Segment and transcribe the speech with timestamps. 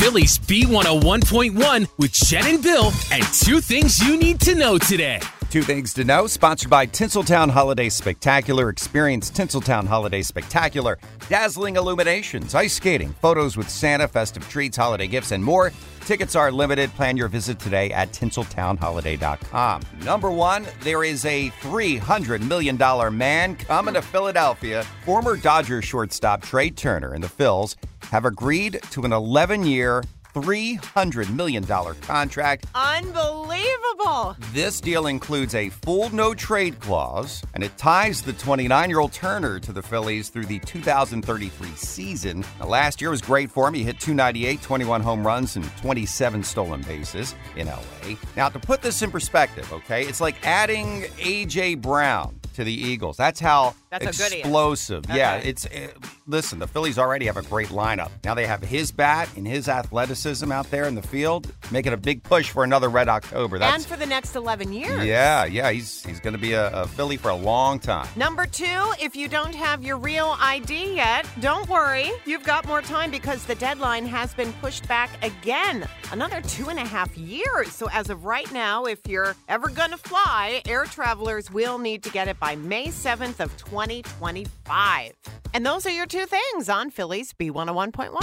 [0.00, 5.20] Philly's B101.1 with Jen and Bill and two things you need to know today.
[5.50, 8.68] Two things to know, sponsored by Tinseltown Holiday Spectacular.
[8.68, 10.96] Experience Tinseltown Holiday Spectacular.
[11.28, 15.72] Dazzling illuminations, ice skating, photos with Santa, festive treats, holiday gifts, and more.
[16.02, 16.88] Tickets are limited.
[16.90, 19.82] Plan your visit today at tinseltownholiday.com.
[20.04, 22.78] Number one, there is a $300 million
[23.18, 24.84] man coming to Philadelphia.
[25.04, 27.74] Former Dodger shortstop Trea Turner and the Phils
[28.12, 30.04] have agreed to an 11 year,
[30.34, 32.66] $300 million contract.
[32.74, 34.36] Unbelievable.
[34.52, 39.12] This deal includes a full no trade clause, and it ties the 29 year old
[39.12, 42.44] Turner to the Phillies through the 2033 season.
[42.58, 43.74] Now, last year was great for him.
[43.74, 48.14] He hit 298, 21 home runs, and 27 stolen bases in LA.
[48.36, 51.76] Now, to put this in perspective, okay, it's like adding A.J.
[51.76, 53.16] Brown to the Eagles.
[53.16, 54.44] That's how That's how good he is.
[54.46, 55.04] explosive.
[55.12, 55.88] Yeah, it's uh,
[56.26, 56.58] listen.
[56.58, 58.10] The Phillies already have a great lineup.
[58.24, 61.96] Now they have his bat and his athleticism out there in the field, making a
[61.96, 63.58] big push for another Red October.
[63.58, 65.04] That's and for the next 11 years.
[65.04, 65.70] yeah, yeah.
[65.70, 68.08] He's he's going to be a, a Philly for a long time.
[68.16, 72.10] Number two, if you don't have your real ID yet, don't worry.
[72.24, 75.86] You've got more time because the deadline has been pushed back again.
[76.12, 77.72] Another two and a half years.
[77.72, 82.02] So as of right now, if you're ever going to fly, air travelers will need
[82.04, 85.12] to get it by May 7th of 2025.
[85.52, 88.20] And those are your two things on Philly's B101.1.